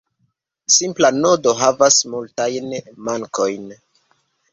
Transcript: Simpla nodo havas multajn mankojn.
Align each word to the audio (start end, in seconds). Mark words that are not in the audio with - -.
Simpla 0.75 1.09
nodo 1.23 1.53
havas 1.59 1.97
multajn 2.13 2.73
mankojn. 3.11 3.69